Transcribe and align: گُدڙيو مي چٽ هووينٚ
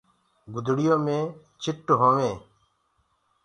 گُدڙيو 0.53 0.95
مي 1.05 1.19
چٽ 1.61 1.87
هووينٚ 1.99 2.39